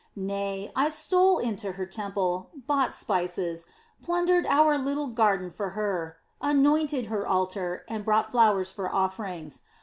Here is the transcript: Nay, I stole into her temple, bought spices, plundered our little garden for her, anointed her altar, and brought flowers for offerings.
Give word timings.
Nay, 0.15 0.71
I 0.75 0.89
stole 0.89 1.37
into 1.37 1.73
her 1.73 1.85
temple, 1.85 2.49
bought 2.65 2.91
spices, 2.91 3.67
plundered 4.01 4.47
our 4.47 4.75
little 4.75 5.05
garden 5.05 5.51
for 5.51 5.69
her, 5.77 6.17
anointed 6.41 7.05
her 7.05 7.27
altar, 7.27 7.85
and 7.87 8.03
brought 8.03 8.31
flowers 8.31 8.71
for 8.71 8.91
offerings. 8.91 9.61